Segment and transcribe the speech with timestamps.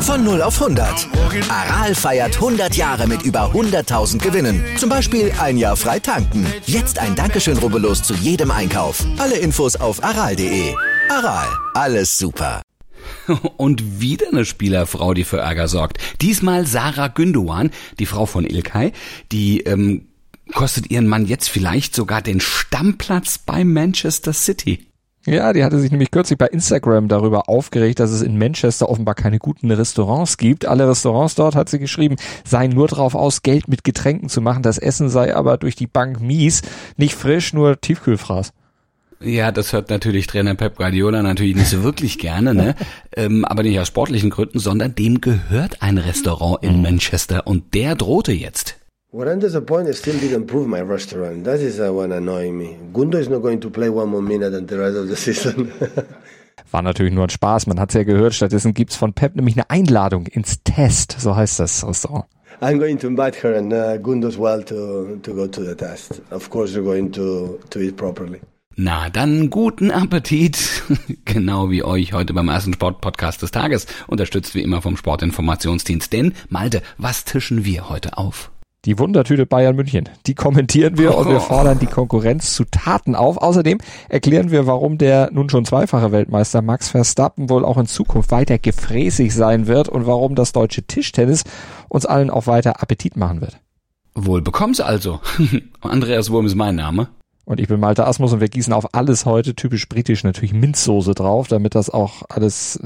[0.00, 1.08] Von 0 auf 100.
[1.50, 4.64] Aral feiert 100 Jahre mit über 100.000 Gewinnen.
[4.78, 6.46] Zum Beispiel ein Jahr frei tanken.
[6.64, 9.04] Jetzt ein Dankeschön, rubbellos zu jedem Einkauf.
[9.18, 10.74] Alle Infos auf aral.de.
[11.10, 12.62] Aral, alles super.
[13.56, 15.98] Und wieder eine Spielerfrau, die für Ärger sorgt.
[16.22, 18.92] Diesmal Sarah Gündoğan, die Frau von Ilkay,
[19.32, 20.06] die ähm,
[20.52, 24.86] kostet ihren Mann jetzt vielleicht sogar den Stammplatz bei Manchester City.
[25.26, 29.16] Ja, die hatte sich nämlich kürzlich bei Instagram darüber aufgeregt, dass es in Manchester offenbar
[29.16, 30.66] keine guten Restaurants gibt.
[30.66, 32.14] Alle Restaurants dort, hat sie geschrieben,
[32.44, 34.62] seien nur darauf aus, Geld mit Getränken zu machen.
[34.62, 36.62] Das Essen sei aber durch die Bank mies,
[36.96, 38.52] nicht frisch, nur Tiefkühlfraß.
[39.18, 42.76] Ja, das hört natürlich Trainer Pep Guardiola natürlich nicht so wirklich gerne, ne?
[43.16, 47.96] ähm, aber nicht aus sportlichen Gründen, sondern dem gehört ein Restaurant in Manchester und der
[47.96, 48.76] drohte jetzt.
[49.12, 51.44] What I'm disappointed, I still didn't prove my restaurant.
[51.44, 52.76] That is uh, what annoying me.
[52.92, 55.72] Gundo is not going to play one more minute than the rest of the season.
[56.72, 58.34] War natürlich nur ein Spaß, man hat's ja gehört.
[58.34, 62.24] Stattdessen gibt's von Pep nämlich eine Einladung ins Test, so heißt das Restaurant.
[62.60, 65.76] I'm going to invite her and uh, Gundo as well to, to go to the
[65.76, 66.20] test.
[66.32, 68.40] Of course, we're going to, to eat properly.
[68.74, 70.58] Na, dann guten Appetit.
[71.24, 73.86] genau wie euch heute beim ersten Sportpodcast des Tages.
[74.08, 76.12] Unterstützt wie immer vom Sportinformationsdienst.
[76.12, 78.50] Denn, Malte, was tischen wir heute auf?
[78.86, 80.08] Die Wundertüte Bayern München.
[80.28, 83.36] Die kommentieren wir und wir fordern die Konkurrenz zu Taten auf.
[83.36, 88.30] Außerdem erklären wir, warum der nun schon zweifache Weltmeister Max Verstappen wohl auch in Zukunft
[88.30, 91.42] weiter gefräßig sein wird und warum das deutsche Tischtennis
[91.88, 93.58] uns allen auch weiter Appetit machen wird.
[94.14, 95.18] Wohl bekomm's also.
[95.80, 97.08] Andreas Wurm ist mein Name.
[97.46, 101.14] Und ich bin Malte Asmus und wir gießen auf alles heute, typisch britisch, natürlich Minzsoße
[101.14, 102.78] drauf, damit das auch alles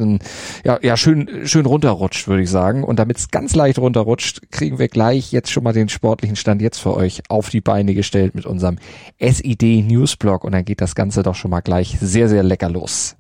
[0.65, 2.85] ja, ja schön, schön runterrutscht, würde ich sagen.
[2.85, 6.61] Und damit es ganz leicht runterrutscht, kriegen wir gleich jetzt schon mal den sportlichen Stand
[6.61, 8.77] jetzt für euch auf die Beine gestellt mit unserem
[9.19, 10.45] SID Newsblog.
[10.45, 13.17] Und dann geht das Ganze doch schon mal gleich sehr, sehr lecker los.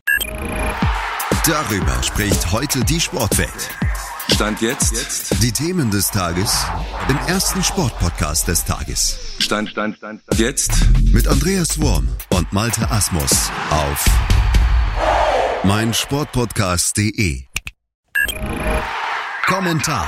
[1.46, 3.70] Darüber spricht heute die Sportwelt.
[4.29, 5.42] Stand jetzt.
[5.42, 6.64] Die Themen des Tages
[7.08, 9.19] im ersten Sportpodcast des Tages.
[9.39, 10.39] Stand, Stand, Stand, Stand.
[10.39, 10.73] Jetzt.
[11.13, 14.05] Mit Andreas Worm und Malte Asmus auf
[15.64, 17.42] meinsportpodcast.de.
[19.47, 20.07] Kommentar.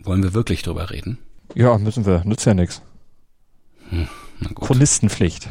[0.00, 1.18] Wollen wir wirklich drüber reden?
[1.54, 2.22] Ja, müssen wir.
[2.24, 2.80] Nützt ja nichts.
[3.90, 4.08] Hm,
[4.40, 4.66] na gut.
[4.66, 5.48] Chronistenpflicht.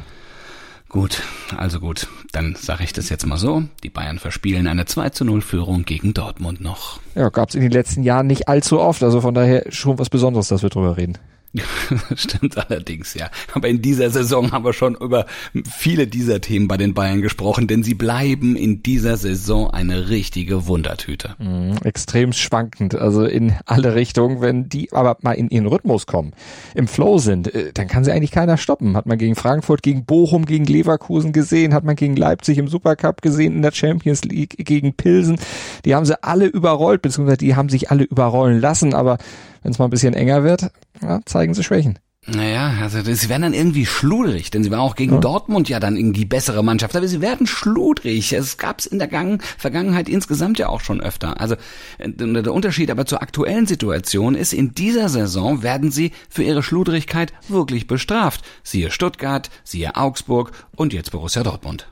[0.88, 1.22] Gut,
[1.56, 2.08] also gut.
[2.32, 3.64] Dann sage ich das jetzt mal so.
[3.84, 7.00] Die Bayern verspielen eine 2 zu 0 Führung gegen Dortmund noch.
[7.16, 9.02] Ja, gab's in den letzten Jahren nicht allzu oft.
[9.04, 11.18] Also von daher schon was Besonderes, dass wir drüber reden.
[12.16, 13.30] Stimmt allerdings, ja.
[13.54, 15.26] Aber in dieser Saison haben wir schon über
[15.70, 20.68] viele dieser Themen bei den Bayern gesprochen, denn sie bleiben in dieser Saison eine richtige
[20.68, 21.36] Wundertüte.
[21.40, 24.42] Mhm, extrem schwankend, also in alle Richtungen.
[24.42, 26.34] Wenn die aber mal in ihren Rhythmus kommen,
[26.76, 28.96] im Flow sind, äh, dann kann sie eigentlich keiner stoppen.
[28.96, 33.22] Hat man gegen Frankfurt, gegen Bochum, gegen Leverkusen gesehen, hat man gegen Leipzig im Supercup
[33.24, 35.40] gesehen, in der Champions League gegen Pilsen.
[35.86, 39.18] Die haben sie alle überrollt, beziehungsweise die haben sich alle überrollen lassen, aber
[39.64, 40.72] wenn es mal ein bisschen enger wird,
[41.02, 42.00] ja, zeigen sie Schwächen.
[42.28, 45.20] Naja, also sie werden dann irgendwie schludrig, denn sie waren auch gegen ja.
[45.20, 48.34] Dortmund ja dann irgendwie bessere Mannschaft, aber sie werden schludrig.
[48.34, 51.40] Es gab's in der Gang Vergangenheit insgesamt ja auch schon öfter.
[51.40, 51.56] Also
[51.98, 56.62] äh, der Unterschied aber zur aktuellen Situation ist, in dieser Saison werden sie für ihre
[56.62, 58.44] Schludrigkeit wirklich bestraft.
[58.64, 61.88] Siehe Stuttgart, siehe Augsburg und jetzt Borussia Dortmund.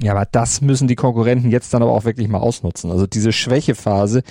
[0.00, 2.90] Ja, aber das müssen die Konkurrenten jetzt dann aber auch wirklich mal ausnutzen.
[2.92, 4.22] Also diese Schwächephase,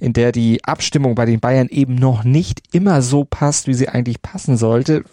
[0.00, 3.88] in der die Abstimmung bei den Bayern eben noch nicht immer so passt, wie sie
[3.88, 5.04] eigentlich passen sollte,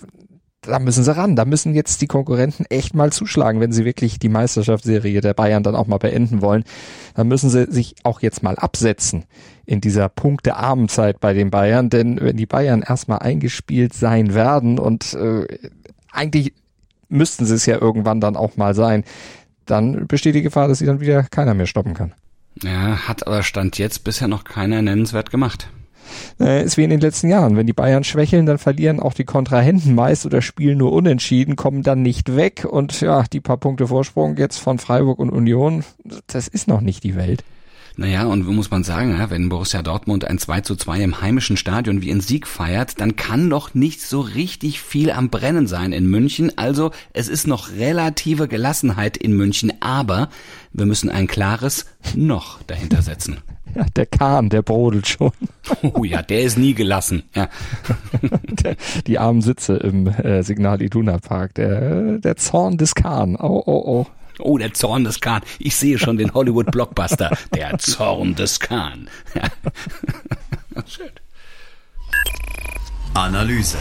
[0.61, 1.35] da müssen sie ran.
[1.35, 5.63] Da müssen jetzt die Konkurrenten echt mal zuschlagen, wenn sie wirklich die Meisterschaftsserie der Bayern
[5.63, 6.63] dann auch mal beenden wollen.
[7.13, 9.25] Da müssen sie sich auch jetzt mal absetzen
[9.65, 11.89] in dieser punktearmen Zeit bei den Bayern.
[11.89, 15.45] Denn wenn die Bayern erstmal eingespielt sein werden und äh,
[16.11, 16.53] eigentlich
[17.09, 19.03] müssten sie es ja irgendwann dann auch mal sein,
[19.69, 22.13] dann besteht die Gefahr, dass sie dann wieder keiner mehr stoppen kann.
[22.63, 25.69] Ja, hat aber Stand jetzt bisher noch keiner nennenswert gemacht.
[26.39, 27.55] Äh, ist wie in den letzten Jahren.
[27.55, 31.83] Wenn die Bayern schwächeln, dann verlieren auch die Kontrahenten meist oder spielen nur unentschieden, kommen
[31.83, 35.83] dann nicht weg und ja, die paar Punkte Vorsprung jetzt von Freiburg und Union,
[36.27, 37.43] das ist noch nicht die Welt.
[37.99, 41.57] Naja, und wo muss man sagen, wenn Borussia Dortmund ein 2 zu 2 im heimischen
[41.57, 45.91] Stadion wie in Sieg feiert, dann kann doch nicht so richtig viel am Brennen sein
[45.91, 46.57] in München.
[46.57, 50.29] Also es ist noch relative Gelassenheit in München, aber
[50.71, 53.39] wir müssen ein klares Noch dahinter setzen.
[53.75, 55.31] Ja, der Kahn, der brodelt schon.
[55.83, 57.21] Oh ja, der ist nie gelassen.
[57.35, 57.49] Ja.
[58.63, 58.75] Der,
[59.05, 63.35] die armen Sitze im äh, Signal Iduna Park, der, der Zorn des Kahn.
[63.35, 64.07] Oh, oh, oh.
[64.39, 65.41] Oh, der Zorn des Khan.
[65.59, 67.37] Ich sehe schon den Hollywood-Blockbuster.
[67.53, 69.09] Der Zorn des Khan.
[70.85, 71.09] Schön.
[73.13, 73.77] Analyse.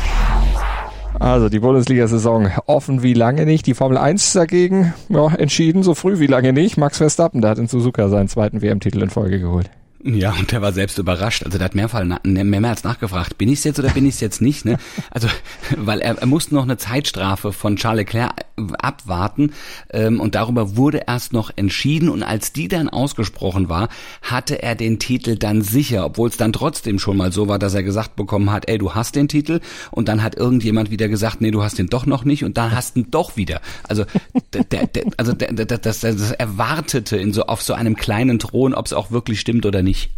[1.19, 3.67] Also die Bundesliga-Saison offen wie lange nicht.
[3.67, 6.77] Die Formel 1 dagegen ja, entschieden so früh wie lange nicht.
[6.77, 9.71] Max Verstappen, der hat in Suzuka seinen zweiten WM-Titel in Folge geholt.
[10.05, 11.43] Ja, und der war selbst überrascht.
[11.45, 14.65] Also der hat mehrfach, mehrmals nachgefragt, bin ich's jetzt oder bin ich's jetzt nicht?
[14.65, 14.79] Ne?
[15.11, 15.29] Also,
[15.77, 18.31] weil er, er musste noch eine Zeitstrafe von Charles Leclerc
[18.79, 19.53] abwarten
[19.91, 23.89] ähm, und darüber wurde erst noch entschieden und als die dann ausgesprochen war,
[24.23, 27.75] hatte er den Titel dann sicher, obwohl es dann trotzdem schon mal so war, dass
[27.75, 29.61] er gesagt bekommen hat, ey, du hast den Titel
[29.91, 32.73] und dann hat irgendjemand wieder gesagt, nee, du hast den doch noch nicht und dann
[32.73, 33.61] hast du ihn doch wieder.
[33.89, 34.05] Also,
[34.53, 38.75] der, der, also der, der, das, das erwartete in so auf so einem kleinen Thron,
[38.75, 40.11] ob es auch wirklich stimmt oder nicht nicht.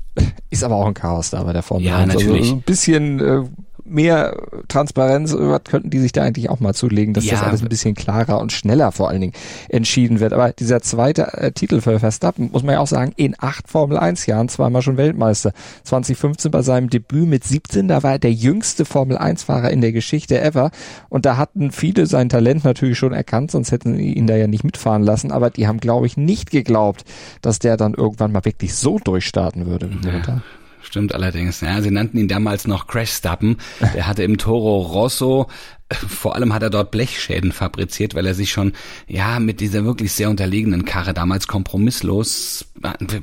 [0.50, 2.10] Ist aber auch ein Chaos da bei der Formel ja, 1.
[2.10, 2.42] Also natürlich.
[2.42, 3.48] Also ein bisschen äh,
[3.90, 4.36] mehr
[4.68, 7.32] Transparenz, was könnten die sich da eigentlich auch mal zulegen, dass ja.
[7.32, 9.32] das alles ein bisschen klarer und schneller vor allen Dingen
[9.68, 10.32] entschieden wird.
[10.32, 13.98] Aber dieser zweite äh, Titel für Verstappen, muss man ja auch sagen, in acht Formel
[13.98, 15.52] 1 Jahren zweimal schon Weltmeister.
[15.84, 19.80] 2015 bei seinem Debüt mit 17, da war er der jüngste Formel 1 Fahrer in
[19.80, 20.70] der Geschichte ever.
[21.08, 24.46] Und da hatten viele sein Talent natürlich schon erkannt, sonst hätten sie ihn da ja
[24.46, 25.32] nicht mitfahren lassen.
[25.32, 27.04] Aber die haben, glaube ich, nicht geglaubt,
[27.42, 29.90] dass der dann irgendwann mal wirklich so durchstarten würde.
[30.04, 30.42] Ja
[30.82, 31.60] stimmt allerdings.
[31.60, 33.56] Ja, sie nannten ihn damals noch Crash Stappen.
[33.94, 35.48] Der hatte im Toro Rosso
[35.92, 38.72] vor allem hat er dort Blechschäden fabriziert, weil er sich schon
[39.08, 42.66] ja mit dieser wirklich sehr unterlegenen Karre damals kompromisslos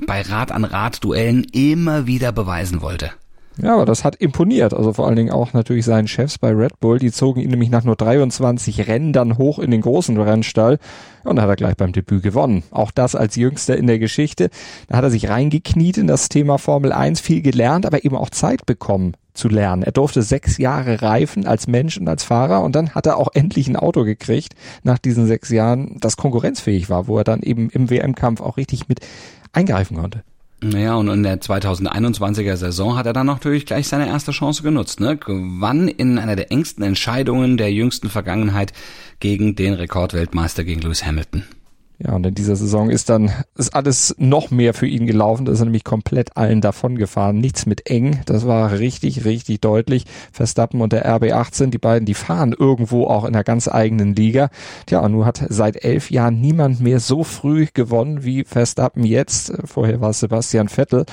[0.06, 3.12] bei Rad an Rad Duellen immer wieder beweisen wollte.
[3.62, 4.74] Ja, aber das hat imponiert.
[4.74, 7.00] Also vor allen Dingen auch natürlich seinen Chefs bei Red Bull.
[7.00, 10.77] Die zogen ihn nämlich nach nur 23 Rennen dann hoch in den großen Rennstall.
[11.24, 12.63] Und da hat er gleich beim Debüt gewonnen.
[12.71, 14.50] Auch das als jüngster in der Geschichte.
[14.88, 18.30] Da hat er sich reingekniet in das Thema Formel 1, viel gelernt, aber eben auch
[18.30, 19.83] Zeit bekommen zu lernen.
[19.83, 23.30] Er durfte sechs Jahre reifen als Mensch und als Fahrer und dann hat er auch
[23.33, 27.69] endlich ein Auto gekriegt nach diesen sechs Jahren, das konkurrenzfähig war, wo er dann eben
[27.69, 29.01] im WM-Kampf auch richtig mit
[29.53, 30.24] eingreifen konnte.
[30.59, 35.00] Naja, und in der 2021er Saison hat er dann natürlich gleich seine erste Chance genutzt.
[35.00, 35.15] Ne?
[35.15, 38.74] Gewann in einer der engsten Entscheidungen der jüngsten Vergangenheit
[39.19, 41.44] gegen den Rekordweltmeister, gegen Lewis Hamilton.
[42.00, 45.46] Ja, und in dieser Saison ist dann ist alles noch mehr für ihn gelaufen.
[45.46, 47.40] Da ist er nämlich komplett allen davon gefahren.
[47.40, 48.22] Nichts mit eng.
[48.26, 50.06] Das war richtig, richtig deutlich.
[50.32, 54.50] Verstappen und der RB18, die beiden, die fahren irgendwo auch in einer ganz eigenen Liga.
[54.86, 59.52] Tja, und nun hat seit elf Jahren niemand mehr so früh gewonnen wie Verstappen jetzt.
[59.66, 61.06] Vorher war es Sebastian Vettel.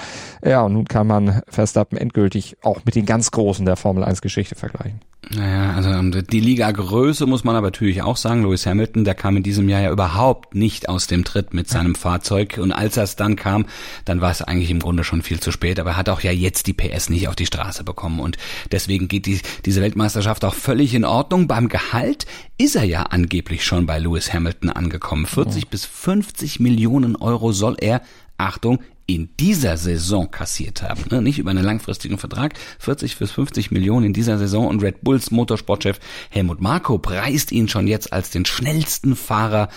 [0.45, 4.21] Ja, und nun kann man Verstappen endgültig auch mit den ganz Großen der Formel 1
[4.21, 5.01] Geschichte vergleichen.
[5.31, 8.43] Naja, also ähm, die Liga-Größe muss man aber natürlich auch sagen.
[8.43, 11.95] Lewis Hamilton, der kam in diesem Jahr ja überhaupt nicht aus dem Tritt mit seinem
[11.95, 12.59] Fahrzeug.
[12.61, 13.67] Und als er es dann kam,
[14.05, 15.81] dann war es eigentlich im Grunde schon viel zu spät.
[15.81, 18.21] Aber er hat auch ja jetzt die PS nicht auf die Straße bekommen.
[18.21, 18.37] Und
[18.73, 21.47] deswegen geht die, diese Weltmeisterschaft auch völlig in Ordnung.
[21.47, 22.27] Beim Gehalt
[22.59, 25.27] ist er ja angeblich schon bei Lewis Hamilton angekommen.
[25.27, 25.69] 40 oh.
[25.71, 28.03] bis 50 Millionen Euro soll er
[28.37, 31.03] Achtung, in dieser Saison kassiert haben.
[31.11, 31.21] Ne?
[31.21, 32.55] Nicht über einen langfristigen Vertrag.
[32.79, 36.01] 40 bis 50 Millionen in dieser Saison und Red Bulls Motorsportchef
[36.31, 39.69] Helmut Marko preist ihn schon jetzt als den schnellsten Fahrer,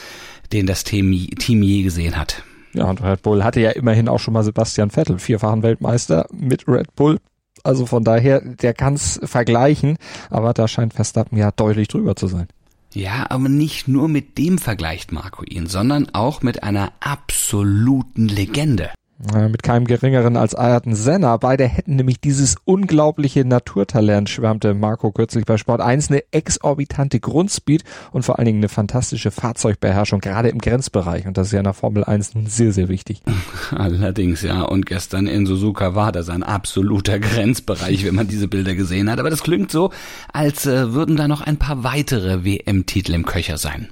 [0.53, 2.43] den das Team, Team je gesehen hat.
[2.73, 6.67] Ja, und Red Bull hatte ja immerhin auch schon mal Sebastian Vettel, vierfachen Weltmeister mit
[6.67, 7.19] Red Bull.
[7.63, 9.97] Also von daher, der kann's vergleichen,
[10.29, 12.47] aber da scheint Verstappen ja deutlich drüber zu sein.
[12.93, 18.91] Ja, aber nicht nur mit dem vergleicht Marco ihn, sondern auch mit einer absoluten Legende.
[19.33, 21.37] Äh, mit keinem geringeren als Ayrton Senna.
[21.37, 27.83] Beide hätten nämlich dieses unglaubliche Naturtalent, schwärmte Marco kürzlich bei Sport 1, eine exorbitante Grundspeed
[28.11, 31.25] und vor allen Dingen eine fantastische Fahrzeugbeherrschung, gerade im Grenzbereich.
[31.25, 33.23] Und das ist ja in der Formel 1 nun sehr, sehr wichtig.
[33.71, 34.61] Allerdings, ja.
[34.61, 39.19] Und gestern in Suzuka war das ein absoluter Grenzbereich, wenn man diese Bilder gesehen hat.
[39.19, 39.91] Aber das klingt so,
[40.31, 43.87] als äh, würden da noch ein paar weitere WM-Titel im Köcher sein.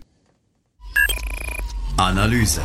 [1.97, 2.61] Analyse.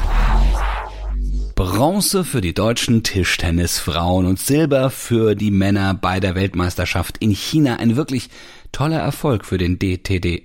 [1.62, 7.76] Bronze für die deutschen Tischtennisfrauen und Silber für die Männer bei der Weltmeisterschaft in China.
[7.76, 8.31] Ein wirklich
[8.73, 10.45] toller Erfolg für den DTD.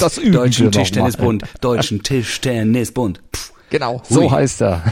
[0.00, 3.22] Das Deutschen Tischtennisbund, Deutschen Tischtennisbund.
[3.70, 4.82] Genau, so heißt er.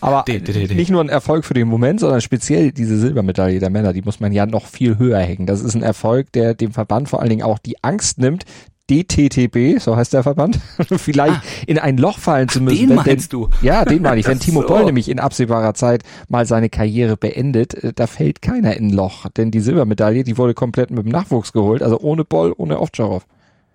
[0.00, 4.02] Aber nicht nur ein Erfolg für den Moment, sondern speziell diese Silbermedaille der Männer, die
[4.02, 5.46] muss man ja noch viel höher hängen.
[5.46, 8.44] Das ist ein Erfolg, der dem Verband vor allen Dingen auch die Angst nimmt,
[8.90, 10.60] DTTB, so heißt der Verband,
[10.96, 12.88] vielleicht ah, in ein Loch fallen zu müssen.
[12.88, 13.48] Den meinst denn, du?
[13.62, 14.26] Ja, den meine ich.
[14.26, 14.68] Wenn Timo so.
[14.68, 18.90] Boll nämlich in absehbarer Zeit mal seine Karriere beendet, äh, da fällt keiner in ein
[18.90, 19.26] Loch.
[19.36, 23.26] Denn die Silbermedaille, die wurde komplett mit dem Nachwuchs geholt, also ohne Boll, ohne Ovtcharov.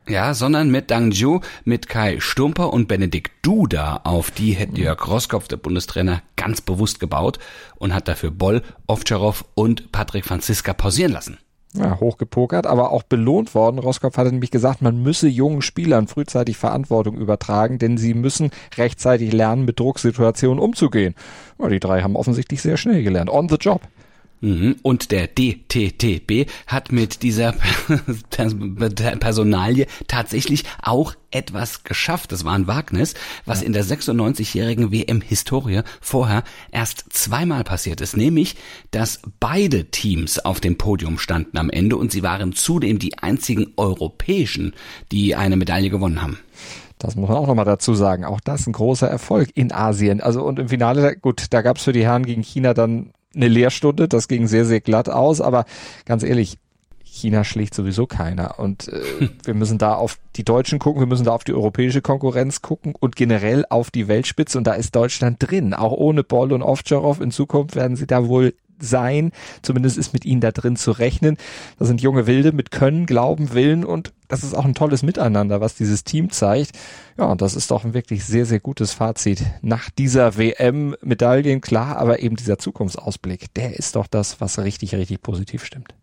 [0.08, 4.02] Ja, sondern mit Dang Ju, mit Kai Stumper und Benedikt Duda.
[4.04, 7.38] Auf die hätte Jörg Roskopf, der Bundestrainer, ganz bewusst gebaut
[7.76, 11.38] und hat dafür Boll, Ovtcharov und Patrick Franziska pausieren lassen
[11.74, 13.80] ja, hochgepokert, aber auch belohnt worden.
[13.80, 19.32] Roskopf hatte nämlich gesagt, man müsse jungen Spielern frühzeitig Verantwortung übertragen, denn sie müssen rechtzeitig
[19.32, 21.16] lernen, mit Drucksituationen umzugehen.
[21.60, 23.30] Ja, die drei haben offensichtlich sehr schnell gelernt.
[23.30, 23.82] On the job.
[24.42, 24.78] Mhm.
[24.82, 27.54] Und der DTTB hat mit dieser
[29.20, 32.32] Personalie tatsächlich auch etwas geschafft.
[32.32, 33.14] Das war ein Wagnis,
[33.46, 33.68] was ja.
[33.68, 38.18] in der 96-jährigen WM-Historie vorher erst zweimal passiert ist.
[38.18, 38.56] Nämlich,
[38.90, 43.74] dass beide Teams auf dem Podium standen am Ende und sie waren zudem die einzigen
[43.78, 44.74] europäischen,
[45.12, 46.40] die eine Medaille gewonnen haben.
[46.98, 48.26] Das muss man auch nochmal dazu sagen.
[48.26, 50.22] Auch das ein großer Erfolg in Asien.
[50.22, 53.48] Also und im Finale, gut, da gab es für die Herren gegen China dann eine
[53.48, 54.08] Lehrstunde.
[54.08, 55.42] Das ging sehr, sehr glatt aus.
[55.42, 55.66] Aber
[56.06, 56.58] ganz ehrlich,
[57.04, 58.60] China schlägt sowieso keiner.
[58.60, 62.02] Und äh, wir müssen da auf die Deutschen gucken, wir müssen da auf die europäische
[62.02, 64.58] Konkurrenz gucken und generell auf die Weltspitze.
[64.58, 65.74] Und da ist Deutschland drin.
[65.74, 67.20] Auch ohne Boll und Ovtcharov.
[67.20, 69.32] In Zukunft werden sie da wohl sein.
[69.62, 71.38] Zumindest ist mit ihnen da drin zu rechnen.
[71.80, 75.60] Das sind junge Wilde mit Können, Glauben, Willen und das ist auch ein tolles Miteinander,
[75.60, 76.72] was dieses Team zeigt.
[77.18, 79.44] Ja, und das ist doch ein wirklich sehr, sehr gutes Fazit.
[79.62, 85.22] Nach dieser WM-Medaillen, klar, aber eben dieser Zukunftsausblick, der ist doch das, was richtig, richtig
[85.22, 85.94] positiv stimmt.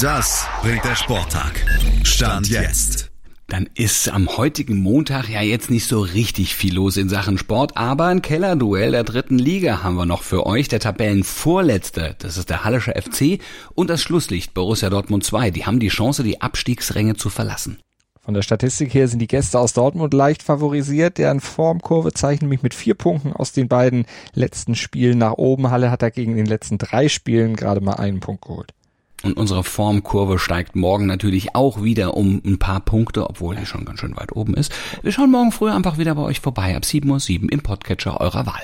[0.00, 1.66] Das bringt der Sporttag.
[2.04, 3.09] Stand jetzt
[3.52, 7.76] dann ist am heutigen Montag ja jetzt nicht so richtig viel los in Sachen Sport,
[7.76, 10.68] aber ein Kellerduell der dritten Liga haben wir noch für euch.
[10.68, 13.40] Der Tabellenvorletzte, das ist der Hallische FC
[13.74, 15.50] und das Schlusslicht Borussia Dortmund 2.
[15.50, 17.78] Die haben die Chance, die Abstiegsränge zu verlassen.
[18.20, 21.18] Von der Statistik her sind die Gäste aus Dortmund leicht favorisiert.
[21.18, 25.70] Deren Formkurve zeichnet mich mit vier Punkten aus den beiden letzten Spielen nach oben.
[25.70, 28.72] Halle hat dagegen in den letzten drei Spielen gerade mal einen Punkt geholt.
[29.22, 33.84] Und unsere Formkurve steigt morgen natürlich auch wieder um ein paar Punkte, obwohl die schon
[33.84, 34.72] ganz schön weit oben ist.
[35.02, 38.46] Wir schauen morgen früh einfach wieder bei euch vorbei ab 7.07 Uhr im Podcatcher eurer
[38.46, 38.62] Wahl.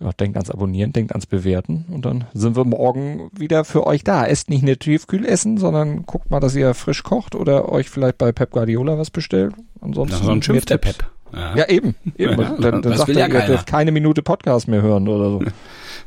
[0.00, 4.02] Ja, denkt ans Abonnieren, denkt ans Bewerten und dann sind wir morgen wieder für euch
[4.04, 4.26] da.
[4.26, 8.32] Esst nicht nur Tiefkühlessen, sondern guckt mal, dass ihr frisch kocht oder euch vielleicht bei
[8.32, 9.54] Pep Guardiola was bestellt.
[9.80, 11.13] Ansonsten ja, sonst schimpft der Pep.
[11.34, 11.94] Ja, ja eben.
[12.16, 12.40] eben.
[12.40, 15.42] Ja, dann, dann sagt er, ja ihr dürft keine Minute Podcast mehr hören oder so.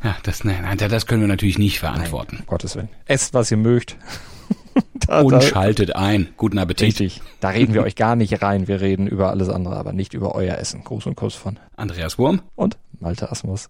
[0.03, 2.36] Ja, das, nein, das können wir natürlich nicht verantworten.
[2.36, 2.89] Nein, um Gottes Willen.
[3.05, 3.98] Esst, was ihr mögt.
[4.93, 6.29] da, Und da, schaltet ein.
[6.38, 6.88] Guten Appetit.
[6.88, 7.22] Richtig.
[7.39, 8.67] Da reden wir euch gar nicht rein.
[8.67, 10.84] Wir reden über alles andere, aber nicht über euer Essen.
[10.84, 13.69] Gruß und Kuss von Andreas Wurm und Malte Asmus.